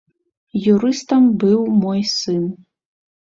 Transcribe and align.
Юрыстам 0.73 1.27
быў 1.45 1.59
мой 1.83 2.01
сын. 2.15 2.43